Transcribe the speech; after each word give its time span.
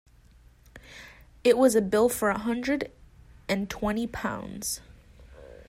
It 1.43 1.59
was 1.59 1.75
a 1.75 1.79
bill 1.81 2.09
for 2.09 2.31
a 2.31 2.37
hundred 2.39 2.91
and 3.47 3.69
twenty 3.69 4.07
pounds. 4.07 4.81